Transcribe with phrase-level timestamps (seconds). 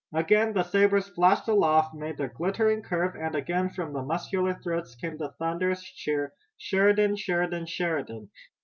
[0.15, 5.17] Again the sabers flashed aloft, made their glittering curve, and again from muscular throats came
[5.17, 7.17] the thunderous cheer: "Sheridan!
[7.17, 7.67] Sheridan!
[7.67, 8.31] Sheridan!"